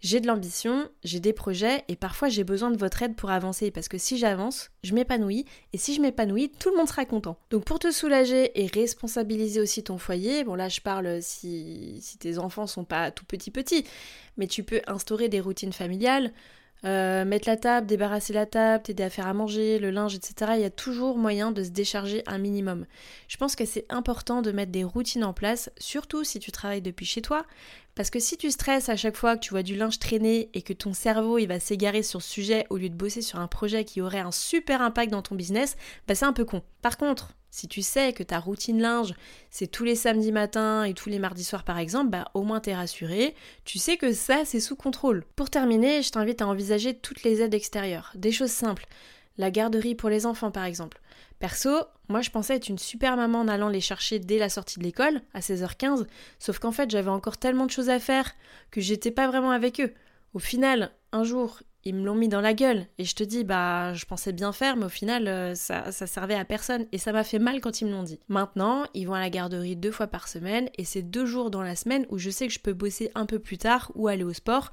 j'ai 0.00 0.20
de 0.20 0.26
l'ambition, 0.26 0.88
j'ai 1.04 1.20
des 1.20 1.32
projets 1.32 1.84
et 1.88 1.96
parfois 1.96 2.28
j'ai 2.28 2.44
besoin 2.44 2.70
de 2.70 2.76
votre 2.76 3.02
aide 3.02 3.16
pour 3.16 3.30
avancer 3.30 3.70
parce 3.70 3.88
que 3.88 3.98
si 3.98 4.18
j'avance, 4.18 4.70
je 4.82 4.94
m'épanouis 4.94 5.46
et 5.72 5.78
si 5.78 5.94
je 5.94 6.00
m'épanouis, 6.00 6.52
tout 6.58 6.70
le 6.70 6.76
monde 6.76 6.88
sera 6.88 7.04
content. 7.04 7.38
Donc 7.50 7.64
pour 7.64 7.78
te 7.78 7.90
soulager 7.90 8.62
et 8.62 8.66
responsabiliser 8.66 9.60
aussi 9.60 9.82
ton 9.82 9.98
foyer, 9.98 10.44
bon 10.44 10.54
là 10.54 10.68
je 10.68 10.80
parle 10.80 11.22
si, 11.22 11.98
si 12.02 12.18
tes 12.18 12.38
enfants 12.38 12.66
sont 12.66 12.84
pas 12.84 13.10
tout 13.10 13.24
petits 13.24 13.50
petits, 13.50 13.84
mais 14.36 14.46
tu 14.46 14.62
peux 14.62 14.82
instaurer 14.86 15.28
des 15.28 15.40
routines 15.40 15.72
familiales, 15.72 16.32
euh, 16.84 17.24
mettre 17.24 17.48
la 17.48 17.56
table, 17.56 17.86
débarrasser 17.86 18.34
la 18.34 18.44
table, 18.44 18.84
t'aider 18.84 19.02
à 19.02 19.10
faire 19.10 19.26
à 19.26 19.32
manger, 19.32 19.78
le 19.78 19.90
linge, 19.90 20.14
etc. 20.14 20.52
Il 20.56 20.60
y 20.60 20.64
a 20.64 20.70
toujours 20.70 21.16
moyen 21.16 21.50
de 21.50 21.64
se 21.64 21.70
décharger 21.70 22.22
un 22.26 22.38
minimum. 22.38 22.86
Je 23.28 23.36
pense 23.38 23.56
que 23.56 23.64
c'est 23.64 23.86
important 23.88 24.42
de 24.42 24.52
mettre 24.52 24.72
des 24.72 24.84
routines 24.84 25.24
en 25.24 25.32
place, 25.32 25.70
surtout 25.78 26.22
si 26.22 26.38
tu 26.38 26.52
travailles 26.52 26.82
depuis 26.82 27.06
chez 27.06 27.22
toi, 27.22 27.46
parce 27.96 28.10
que 28.10 28.20
si 28.20 28.36
tu 28.36 28.50
stresses 28.52 28.88
à 28.88 28.94
chaque 28.94 29.16
fois 29.16 29.36
que 29.36 29.40
tu 29.40 29.50
vois 29.50 29.64
du 29.64 29.74
linge 29.74 29.98
traîner 29.98 30.50
et 30.54 30.62
que 30.62 30.74
ton 30.74 30.92
cerveau 30.92 31.38
il 31.38 31.46
va 31.46 31.58
s'égarer 31.58 32.04
sur 32.04 32.22
ce 32.22 32.30
sujet 32.30 32.66
au 32.70 32.76
lieu 32.76 32.90
de 32.90 32.94
bosser 32.94 33.22
sur 33.22 33.40
un 33.40 33.48
projet 33.48 33.84
qui 33.84 34.00
aurait 34.00 34.20
un 34.20 34.30
super 34.30 34.82
impact 34.82 35.10
dans 35.10 35.22
ton 35.22 35.34
business, 35.34 35.76
bah 36.06 36.14
c'est 36.14 36.26
un 36.26 36.34
peu 36.34 36.44
con. 36.44 36.62
Par 36.82 36.98
contre, 36.98 37.32
si 37.50 37.68
tu 37.68 37.80
sais 37.80 38.12
que 38.12 38.22
ta 38.22 38.38
routine 38.38 38.82
linge, 38.82 39.14
c'est 39.50 39.66
tous 39.66 39.84
les 39.84 39.94
samedis 39.94 40.30
matins 40.30 40.84
et 40.84 40.92
tous 40.92 41.08
les 41.08 41.18
mardis 41.18 41.42
soirs 41.42 41.64
par 41.64 41.78
exemple, 41.78 42.10
bah 42.10 42.26
au 42.34 42.42
moins 42.42 42.60
t'es 42.60 42.74
rassuré, 42.74 43.34
tu 43.64 43.78
sais 43.78 43.96
que 43.96 44.12
ça 44.12 44.44
c'est 44.44 44.60
sous 44.60 44.76
contrôle. 44.76 45.24
Pour 45.34 45.48
terminer, 45.48 46.02
je 46.02 46.10
t'invite 46.10 46.42
à 46.42 46.46
envisager 46.46 46.94
toutes 46.94 47.22
les 47.22 47.40
aides 47.40 47.54
extérieures, 47.54 48.12
des 48.14 48.30
choses 48.30 48.50
simples. 48.50 48.86
La 49.38 49.50
garderie 49.50 49.94
pour 49.94 50.08
les 50.08 50.26
enfants 50.26 50.50
par 50.50 50.64
exemple. 50.64 51.00
Perso, 51.38 51.70
moi 52.08 52.22
je 52.22 52.30
pensais 52.30 52.56
être 52.56 52.68
une 52.68 52.78
super 52.78 53.16
maman 53.16 53.40
en 53.40 53.48
allant 53.48 53.68
les 53.68 53.80
chercher 53.80 54.18
dès 54.18 54.38
la 54.38 54.48
sortie 54.48 54.78
de 54.78 54.84
l'école, 54.84 55.20
à 55.34 55.40
16h15, 55.40 56.06
sauf 56.38 56.58
qu'en 56.58 56.72
fait 56.72 56.90
j'avais 56.90 57.10
encore 57.10 57.36
tellement 57.36 57.66
de 57.66 57.70
choses 57.70 57.90
à 57.90 58.00
faire 58.00 58.34
que 58.70 58.80
j'étais 58.80 59.10
pas 59.10 59.28
vraiment 59.28 59.50
avec 59.50 59.80
eux. 59.80 59.92
Au 60.34 60.38
final, 60.38 60.92
un 61.12 61.24
jour, 61.24 61.60
ils 61.86 61.94
me 61.94 62.04
l'ont 62.04 62.16
mis 62.16 62.28
dans 62.28 62.40
la 62.40 62.52
gueule. 62.52 62.86
Et 62.98 63.04
je 63.04 63.14
te 63.14 63.22
dis, 63.22 63.44
bah, 63.44 63.94
je 63.94 64.04
pensais 64.06 64.32
bien 64.32 64.52
faire, 64.52 64.76
mais 64.76 64.86
au 64.86 64.90
final, 64.90 65.28
euh, 65.28 65.54
ça, 65.54 65.92
ça 65.92 66.08
servait 66.08 66.34
à 66.34 66.44
personne. 66.44 66.84
Et 66.90 66.98
ça 66.98 67.12
m'a 67.12 67.22
fait 67.22 67.38
mal 67.38 67.60
quand 67.60 67.80
ils 67.80 67.86
me 67.86 67.92
l'ont 67.92 68.02
dit. 68.02 68.18
Maintenant, 68.28 68.84
ils 68.92 69.06
vont 69.06 69.14
à 69.14 69.20
la 69.20 69.30
garderie 69.30 69.76
deux 69.76 69.92
fois 69.92 70.08
par 70.08 70.26
semaine. 70.26 70.68
Et 70.76 70.84
c'est 70.84 71.02
deux 71.02 71.26
jours 71.26 71.48
dans 71.48 71.62
la 71.62 71.76
semaine 71.76 72.04
où 72.10 72.18
je 72.18 72.28
sais 72.28 72.48
que 72.48 72.52
je 72.52 72.58
peux 72.58 72.72
bosser 72.72 73.12
un 73.14 73.24
peu 73.24 73.38
plus 73.38 73.56
tard 73.56 73.92
ou 73.94 74.08
aller 74.08 74.24
au 74.24 74.32
sport. 74.32 74.72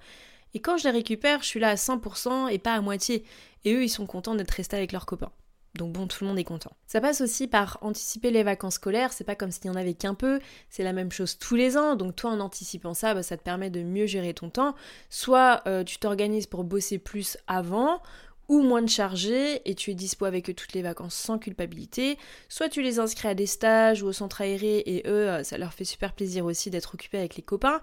Et 0.53 0.59
quand 0.59 0.77
je 0.77 0.83
les 0.83 0.91
récupère, 0.91 1.41
je 1.41 1.47
suis 1.47 1.59
là 1.59 1.69
à 1.69 1.75
100% 1.75 2.49
et 2.51 2.59
pas 2.59 2.73
à 2.73 2.81
moitié. 2.81 3.23
Et 3.65 3.73
eux, 3.73 3.83
ils 3.83 3.89
sont 3.89 4.05
contents 4.05 4.35
d'être 4.35 4.51
restés 4.51 4.77
avec 4.77 4.91
leurs 4.91 5.05
copains. 5.05 5.31
Donc 5.75 5.91
bon, 5.91 6.05
tout 6.05 6.23
le 6.23 6.27
monde 6.27 6.37
est 6.37 6.43
content. 6.43 6.71
Ça 6.85 7.01
passe 7.01 7.21
aussi 7.21 7.47
par 7.47 7.79
anticiper 7.81 8.29
les 8.29 8.43
vacances 8.43 8.75
scolaires, 8.75 9.11
c'est 9.11 9.23
pas 9.23 9.35
comme 9.35 9.49
s'il 9.49 9.65
y 9.65 9.69
en 9.69 9.75
avait 9.75 9.95
qu'un 9.95 10.13
peu, 10.13 10.39
c'est 10.69 10.83
la 10.83 10.93
même 10.93 11.11
chose 11.11 11.39
tous 11.39 11.55
les 11.55 11.77
ans, 11.77 11.95
donc 11.95 12.15
toi 12.15 12.29
en 12.29 12.39
anticipant 12.39 12.93
ça, 12.93 13.15
bah, 13.15 13.23
ça 13.23 13.37
te 13.37 13.43
permet 13.43 13.71
de 13.71 13.81
mieux 13.81 14.05
gérer 14.05 14.35
ton 14.35 14.51
temps. 14.51 14.75
Soit 15.09 15.63
euh, 15.65 15.83
tu 15.83 15.97
t'organises 15.97 16.45
pour 16.45 16.63
bosser 16.63 16.99
plus 16.99 17.37
avant, 17.47 18.03
ou 18.49 18.61
moins 18.61 18.81
de 18.81 18.89
chargés 18.89 19.61
et 19.69 19.75
tu 19.75 19.91
es 19.91 19.93
dispo 19.93 20.25
avec 20.25 20.49
eux 20.49 20.53
toutes 20.53 20.73
les 20.73 20.81
vacances 20.81 21.15
sans 21.15 21.39
culpabilité, 21.39 22.17
soit 22.49 22.69
tu 22.69 22.81
les 22.81 22.99
inscris 22.99 23.27
à 23.27 23.35
des 23.35 23.45
stages 23.45 24.03
ou 24.03 24.07
au 24.07 24.13
centre 24.13 24.41
aéré 24.41 24.83
et 24.85 25.03
eux, 25.07 25.29
euh, 25.29 25.43
ça 25.43 25.57
leur 25.57 25.73
fait 25.73 25.85
super 25.85 26.13
plaisir 26.13 26.45
aussi 26.45 26.69
d'être 26.69 26.93
occupés 26.93 27.19
avec 27.19 27.35
les 27.35 27.43
copains, 27.43 27.81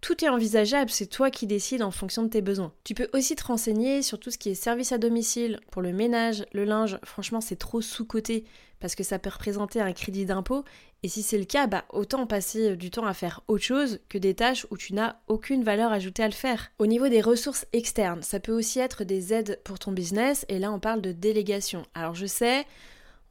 tout 0.00 0.24
est 0.24 0.28
envisageable, 0.28 0.90
c'est 0.90 1.06
toi 1.06 1.30
qui 1.30 1.46
décides 1.46 1.82
en 1.82 1.92
fonction 1.92 2.24
de 2.24 2.28
tes 2.28 2.42
besoins. 2.42 2.72
Tu 2.82 2.92
peux 2.94 3.08
aussi 3.12 3.36
te 3.36 3.44
renseigner 3.44 4.02
sur 4.02 4.18
tout 4.18 4.30
ce 4.30 4.38
qui 4.38 4.50
est 4.50 4.54
service 4.54 4.90
à 4.90 4.98
domicile, 4.98 5.60
pour 5.70 5.80
le 5.80 5.92
ménage, 5.92 6.44
le 6.52 6.64
linge, 6.64 6.98
franchement 7.04 7.40
c'est 7.40 7.56
trop 7.56 7.80
sous-coté 7.80 8.44
parce 8.82 8.94
que 8.94 9.04
ça 9.04 9.18
peut 9.18 9.30
représenter 9.30 9.80
un 9.80 9.92
crédit 9.92 10.26
d'impôt 10.26 10.64
et 11.04 11.08
si 11.08 11.22
c'est 11.22 11.38
le 11.38 11.44
cas, 11.44 11.66
bah 11.66 11.84
autant 11.90 12.26
passer 12.26 12.76
du 12.76 12.90
temps 12.90 13.06
à 13.06 13.14
faire 13.14 13.40
autre 13.48 13.64
chose 13.64 14.00
que 14.08 14.18
des 14.18 14.34
tâches 14.34 14.66
où 14.70 14.76
tu 14.76 14.92
n'as 14.92 15.16
aucune 15.26 15.64
valeur 15.64 15.90
ajoutée 15.90 16.22
à 16.22 16.28
le 16.28 16.32
faire. 16.32 16.70
Au 16.78 16.86
niveau 16.86 17.08
des 17.08 17.20
ressources 17.20 17.66
externes, 17.72 18.22
ça 18.22 18.38
peut 18.38 18.52
aussi 18.52 18.78
être 18.78 19.02
des 19.02 19.32
aides 19.32 19.60
pour 19.64 19.78
ton 19.78 19.90
business 19.92 20.44
et 20.48 20.58
là 20.58 20.70
on 20.70 20.78
parle 20.78 21.00
de 21.00 21.12
délégation. 21.12 21.84
Alors 21.94 22.14
je 22.14 22.26
sais, 22.26 22.66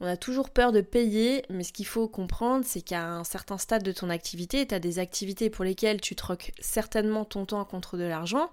On 0.03 0.07
a 0.07 0.17
toujours 0.17 0.49
peur 0.49 0.71
de 0.71 0.81
payer, 0.81 1.45
mais 1.51 1.63
ce 1.63 1.71
qu'il 1.71 1.85
faut 1.85 2.07
comprendre, 2.07 2.65
c'est 2.67 2.81
qu'à 2.81 3.07
un 3.07 3.23
certain 3.23 3.59
stade 3.59 3.83
de 3.83 3.91
ton 3.91 4.09
activité, 4.09 4.65
tu 4.65 4.73
as 4.73 4.79
des 4.79 4.97
activités 4.97 5.51
pour 5.51 5.63
lesquelles 5.63 6.01
tu 6.01 6.15
troques 6.15 6.53
certainement 6.59 7.23
ton 7.23 7.45
temps 7.45 7.63
contre 7.65 7.97
de 7.97 8.03
l'argent, 8.03 8.49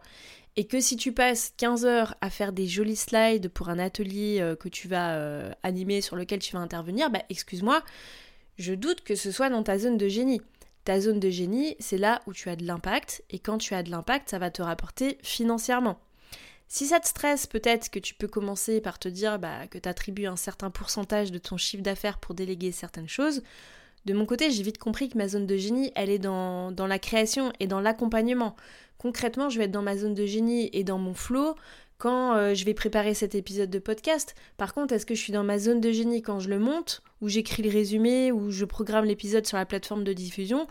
et 0.57 0.67
que 0.67 0.79
si 0.79 0.97
tu 0.97 1.13
passes 1.13 1.55
15 1.57 1.87
heures 1.87 2.15
à 2.21 2.29
faire 2.29 2.53
des 2.53 2.67
jolis 2.67 2.97
slides 2.97 3.49
pour 3.49 3.71
un 3.71 3.79
atelier 3.79 4.41
euh, 4.43 4.57
que 4.57 4.69
tu 4.69 4.89
vas 4.89 5.15
euh, 5.15 5.51
animer, 5.63 6.03
sur 6.03 6.17
lequel 6.17 6.39
tu 6.41 6.53
vas 6.53 6.59
intervenir, 6.59 7.09
bah 7.09 7.23
excuse-moi, 7.31 7.83
je 8.59 8.75
doute 8.75 9.01
que 9.01 9.15
ce 9.15 9.33
soit 9.33 9.49
dans 9.49 9.63
ta 9.63 9.79
zone 9.79 9.97
de 9.97 10.07
génie. 10.07 10.43
Ta 10.85 11.01
zone 11.01 11.19
de 11.19 11.31
génie, 11.31 11.77
c'est 11.79 11.97
là 11.97 12.21
où 12.27 12.35
tu 12.35 12.51
as 12.51 12.57
de 12.57 12.67
l'impact, 12.67 13.25
et 13.31 13.39
quand 13.39 13.57
tu 13.57 13.73
as 13.73 13.83
de 13.83 13.91
l'impact, 13.91 14.29
ça 14.29 14.39
va 14.39 14.51
te 14.51 14.61
rapporter 14.61 15.17
financièrement. 15.23 15.99
Si 16.69 16.87
ça 16.87 17.01
te 17.01 17.09
stresse, 17.09 17.47
peut-être 17.47 17.91
que 17.91 17.99
tu 17.99 18.15
peux 18.15 18.29
commencer 18.29 18.81
par 18.83 18.99
te 18.99 19.09
dire 19.09 19.39
bah, 19.39 19.67
que 19.69 19.79
tu 19.79 19.89
attribues 19.89 20.27
un 20.27 20.37
certain 20.37 20.71
pourcentage 20.71 21.33
de 21.33 21.39
ton 21.39 21.57
chiffre 21.57 21.83
d'affaires 21.83 22.19
pour 22.19 22.35
déléguer 22.35 22.73
certaines 22.73 23.09
choses. 23.09 23.43
De 24.05 24.15
mon 24.15 24.27
côté, 24.27 24.51
j'ai 24.51 24.63
vite 24.63 24.79
compris 24.79 25.09
que 25.09 25.19
ma 25.19 25.29
zone 25.29 25.47
de 25.47 25.57
génie, 25.57 25.93
elle 25.95 26.11
est 26.11 26.19
dans, 26.19 26.71
dans 26.71 26.87
la 26.87 26.99
création 26.99 27.53
et 27.59 27.67
dans 27.67 27.81
l'accompagnement. 27.81 28.55
Concrètement, 28.99 29.49
je 29.49 29.59
vais 29.59 29.65
être 29.65 29.71
dans 29.73 29.83
ma 29.83 29.97
zone 29.97 30.15
de 30.15 30.27
génie 30.27 30.69
et 30.73 30.85
dans 30.85 30.99
mon 30.99 31.15
flow 31.15 31.55
quand 31.97 32.35
euh, 32.35 32.55
je 32.55 32.65
vais 32.65 32.75
préparer 32.75 33.15
cet 33.15 33.35
épisode 33.35 33.71
de 33.71 33.79
podcast. 33.79 34.35
Par 34.57 34.73
contre, 34.73 34.95
est-ce 34.95 35.07
que 35.07 35.15
je 35.15 35.21
suis 35.21 35.33
dans 35.33 35.45
ma 35.45 35.59
zone 35.59 35.81
de 35.81 35.91
génie 35.91 36.23
quand 36.23 36.39
je 36.39 36.49
le 36.49 36.59
monte, 36.59 37.03
ou 37.21 37.29
j'écris 37.29 37.63
le 37.63 37.71
résumé, 37.71 38.31
ou 38.31 38.51
je 38.51 38.65
programme 38.65 39.05
l'épisode 39.05 39.47
sur 39.47 39.57
la 39.57 39.67
plateforme 39.67 40.05
de 40.05 40.13
diffusion? 40.13 40.69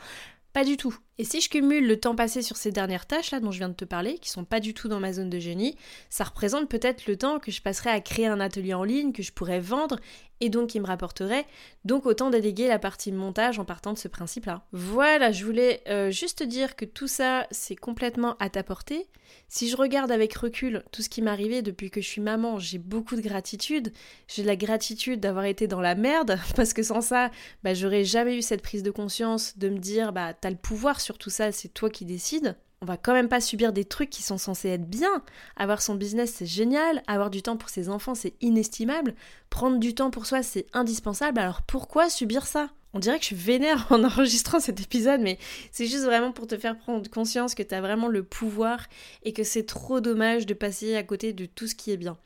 Pas 0.53 0.63
du 0.63 0.77
tout. 0.77 0.97
Et 1.19 1.23
si 1.23 1.41
je 1.41 1.49
cumule 1.49 1.87
le 1.87 1.99
temps 1.99 2.15
passé 2.15 2.43
sur 2.43 2.57
ces 2.57 2.71
dernières 2.71 3.07
tâches 3.07 3.31
là 3.31 3.39
dont 3.39 3.51
je 3.51 3.57
viens 3.57 3.69
de 3.69 3.73
te 3.73 3.85
parler, 3.85 4.19
qui 4.19 4.29
sont 4.29 4.45
pas 4.45 4.59
du 4.59 4.73
tout 4.73 4.87
dans 4.87 4.99
ma 4.99 5.13
zone 5.13 5.29
de 5.29 5.39
génie, 5.39 5.75
ça 6.09 6.23
représente 6.23 6.69
peut-être 6.69 7.07
le 7.07 7.17
temps 7.17 7.39
que 7.39 7.51
je 7.51 7.61
passerai 7.61 7.89
à 7.89 8.01
créer 8.01 8.27
un 8.27 8.39
atelier 8.39 8.75
en 8.75 8.83
ligne 8.83 9.11
que 9.11 9.23
je 9.23 9.31
pourrais 9.31 9.59
vendre 9.59 9.97
et 10.39 10.49
donc 10.49 10.69
qui 10.69 10.79
me 10.79 10.85
rapporterait. 10.85 11.45
Donc 11.85 12.05
autant 12.05 12.29
déléguer 12.29 12.67
la 12.67 12.79
partie 12.79 13.11
montage 13.11 13.59
en 13.59 13.65
partant 13.65 13.93
de 13.93 13.97
ce 13.97 14.07
principe-là. 14.07 14.63
Voilà, 14.71 15.31
je 15.31 15.45
voulais 15.45 15.81
euh, 15.87 16.11
juste 16.11 16.43
dire 16.43 16.75
que 16.75 16.85
tout 16.85 17.07
ça, 17.07 17.47
c'est 17.51 17.75
complètement 17.75 18.35
à 18.39 18.49
ta 18.49 18.63
portée. 18.63 19.07
Si 19.49 19.69
je 19.69 19.75
regarde 19.75 20.11
avec 20.11 20.33
recul 20.33 20.83
tout 20.91 21.01
ce 21.01 21.09
qui 21.09 21.21
m'est 21.21 21.31
arrivé 21.31 21.61
depuis 21.61 21.89
que 21.89 22.01
je 22.01 22.07
suis 22.07 22.21
maman, 22.21 22.59
j'ai 22.59 22.77
beaucoup 22.77 23.15
de 23.15 23.21
gratitude. 23.21 23.91
J'ai 24.27 24.43
la 24.43 24.55
gratitude 24.55 25.19
d'avoir 25.19 25.45
été 25.45 25.67
dans 25.67 25.81
la 25.81 25.95
merde, 25.95 26.37
parce 26.55 26.73
que 26.73 26.83
sans 26.83 27.01
ça, 27.01 27.31
bah, 27.63 27.73
j'aurais 27.73 28.03
jamais 28.03 28.37
eu 28.37 28.41
cette 28.41 28.61
prise 28.61 28.83
de 28.83 28.91
conscience 28.91 29.57
de 29.57 29.69
me 29.69 29.79
dire, 29.79 30.13
bah, 30.13 30.33
t'as 30.33 30.49
le 30.49 30.55
pouvoir 30.55 31.01
tout 31.15 31.29
ça, 31.29 31.51
c'est 31.51 31.73
toi 31.73 31.89
qui 31.89 32.05
décides. 32.05 32.57
On 32.81 32.85
va 32.85 32.97
quand 32.97 33.13
même 33.13 33.29
pas 33.29 33.41
subir 33.41 33.73
des 33.73 33.85
trucs 33.85 34.11
qui 34.11 34.21
sont 34.21 34.37
censés 34.37 34.69
être 34.69 34.87
bien. 34.87 35.23
Avoir 35.55 35.81
son 35.81 35.95
business, 35.95 36.33
c'est 36.35 36.45
génial. 36.45 37.01
Avoir 37.07 37.29
du 37.31 37.41
temps 37.41 37.57
pour 37.57 37.69
ses 37.69 37.89
enfants, 37.89 38.13
c'est 38.13 38.35
inestimable. 38.41 39.15
Prendre 39.49 39.79
du 39.79 39.95
temps 39.95 40.11
pour 40.11 40.27
soi, 40.27 40.43
c'est 40.43 40.67
indispensable. 40.73 41.39
Alors 41.39 41.63
pourquoi 41.63 42.09
subir 42.09 42.45
ça? 42.45 42.69
On 42.93 42.99
dirait 42.99 43.17
que 43.17 43.23
je 43.23 43.27
suis 43.27 43.35
vénère 43.35 43.87
en 43.91 44.03
enregistrant 44.03 44.59
cet 44.59 44.79
épisode, 44.79 45.21
mais 45.21 45.39
c'est 45.71 45.87
juste 45.87 46.03
vraiment 46.03 46.31
pour 46.31 46.45
te 46.45 46.57
faire 46.57 46.77
prendre 46.77 47.09
conscience 47.09 47.55
que 47.55 47.63
tu 47.63 47.73
as 47.73 47.81
vraiment 47.81 48.07
le 48.09 48.23
pouvoir 48.23 48.85
et 49.23 49.33
que 49.33 49.43
c'est 49.43 49.65
trop 49.65 49.99
dommage 49.99 50.45
de 50.45 50.53
passer 50.53 50.95
à 50.95 51.03
côté 51.03 51.33
de 51.33 51.45
tout 51.45 51.67
ce 51.67 51.75
qui 51.75 51.91
est 51.91 51.97
bien. 51.97 52.17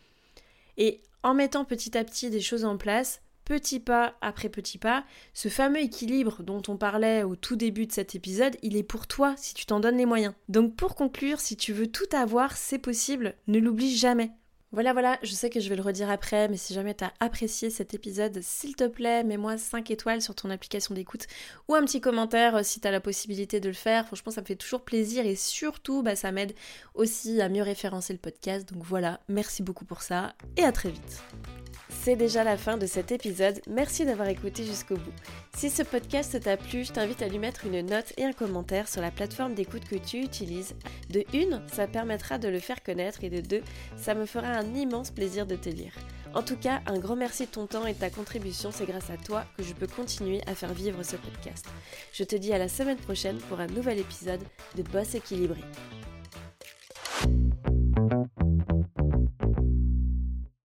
Et 0.77 1.01
en 1.23 1.33
mettant 1.33 1.63
petit 1.63 1.97
à 1.97 2.03
petit 2.03 2.29
des 2.29 2.41
choses 2.41 2.65
en 2.65 2.77
place, 2.77 3.21
petit 3.45 3.79
pas 3.79 4.15
après 4.21 4.49
petit 4.49 4.77
pas, 4.77 5.03
ce 5.33 5.49
fameux 5.49 5.81
équilibre 5.81 6.43
dont 6.43 6.61
on 6.67 6.77
parlait 6.77 7.23
au 7.23 7.35
tout 7.35 7.55
début 7.55 7.87
de 7.87 7.91
cet 7.91 8.15
épisode, 8.15 8.57
il 8.61 8.75
est 8.75 8.83
pour 8.83 9.07
toi 9.07 9.33
si 9.37 9.53
tu 9.53 9.65
t'en 9.65 9.79
donnes 9.79 9.97
les 9.97 10.05
moyens. 10.05 10.33
Donc 10.49 10.75
pour 10.75 10.95
conclure, 10.95 11.39
si 11.39 11.57
tu 11.57 11.73
veux 11.73 11.87
tout 11.87 12.09
avoir, 12.11 12.57
c'est 12.57 12.79
possible, 12.79 13.35
ne 13.47 13.59
l'oublie 13.59 13.95
jamais. 13.95 14.31
Voilà, 14.73 14.93
voilà, 14.93 15.19
je 15.21 15.33
sais 15.33 15.49
que 15.49 15.59
je 15.59 15.67
vais 15.67 15.75
le 15.75 15.81
redire 15.81 16.09
après, 16.09 16.47
mais 16.47 16.55
si 16.55 16.73
jamais 16.73 16.93
t'as 16.93 17.11
apprécié 17.19 17.69
cet 17.69 17.93
épisode, 17.93 18.39
s'il 18.41 18.73
te 18.77 18.87
plaît, 18.87 19.21
mets-moi 19.21 19.57
5 19.57 19.91
étoiles 19.91 20.21
sur 20.21 20.33
ton 20.33 20.49
application 20.49 20.95
d'écoute 20.95 21.27
ou 21.67 21.75
un 21.75 21.83
petit 21.83 21.99
commentaire 21.99 22.55
euh, 22.55 22.63
si 22.63 22.79
t'as 22.79 22.89
la 22.89 23.01
possibilité 23.01 23.59
de 23.59 23.67
le 23.67 23.75
faire. 23.75 24.05
Franchement, 24.07 24.31
ça 24.31 24.39
me 24.39 24.45
fait 24.45 24.55
toujours 24.55 24.85
plaisir 24.85 25.25
et 25.25 25.35
surtout, 25.35 26.03
bah, 26.03 26.15
ça 26.15 26.31
m'aide 26.31 26.53
aussi 26.93 27.41
à 27.41 27.49
mieux 27.49 27.63
référencer 27.63 28.13
le 28.13 28.19
podcast. 28.19 28.71
Donc 28.71 28.83
voilà, 28.83 29.19
merci 29.27 29.61
beaucoup 29.61 29.83
pour 29.83 30.03
ça 30.03 30.35
et 30.55 30.63
à 30.63 30.71
très 30.71 30.89
vite. 30.89 31.21
C'est 32.03 32.15
déjà 32.15 32.43
la 32.43 32.57
fin 32.57 32.77
de 32.77 32.87
cet 32.87 33.11
épisode, 33.11 33.61
merci 33.67 34.05
d'avoir 34.05 34.27
écouté 34.27 34.63
jusqu'au 34.63 34.95
bout. 34.95 35.13
Si 35.55 35.69
ce 35.69 35.83
podcast 35.83 36.39
t'a 36.41 36.57
plu, 36.57 36.83
je 36.83 36.91
t'invite 36.91 37.21
à 37.21 37.27
lui 37.27 37.37
mettre 37.37 37.67
une 37.67 37.85
note 37.85 38.13
et 38.17 38.23
un 38.23 38.33
commentaire 38.33 38.87
sur 38.87 39.01
la 39.01 39.11
plateforme 39.11 39.53
d'écoute 39.53 39.83
que 39.85 39.97
tu 39.97 40.17
utilises. 40.17 40.73
De 41.11 41.23
une, 41.31 41.61
ça 41.71 41.85
permettra 41.85 42.39
de 42.39 42.47
le 42.47 42.59
faire 42.59 42.81
connaître 42.81 43.23
et 43.23 43.29
de 43.29 43.41
deux, 43.41 43.61
ça 43.97 44.15
me 44.15 44.25
fera 44.25 44.47
immense 44.75 45.11
plaisir 45.11 45.45
de 45.45 45.55
te 45.55 45.69
lire. 45.69 45.93
En 46.33 46.43
tout 46.43 46.55
cas, 46.55 46.81
un 46.85 46.97
grand 46.97 47.17
merci 47.17 47.45
de 47.45 47.51
ton 47.51 47.67
temps 47.67 47.85
et 47.85 47.93
ta 47.93 48.09
contribution, 48.09 48.71
c'est 48.71 48.85
grâce 48.85 49.09
à 49.09 49.17
toi 49.17 49.43
que 49.57 49.63
je 49.63 49.73
peux 49.73 49.87
continuer 49.87 50.41
à 50.47 50.55
faire 50.55 50.73
vivre 50.73 51.03
ce 51.03 51.17
podcast. 51.17 51.65
Je 52.13 52.23
te 52.23 52.35
dis 52.35 52.53
à 52.53 52.57
la 52.57 52.69
semaine 52.69 52.97
prochaine 52.97 53.37
pour 53.49 53.59
un 53.59 53.67
nouvel 53.67 53.99
épisode 53.99 54.41
de 54.75 54.83
Boss 54.83 55.15
équilibré. 55.15 55.59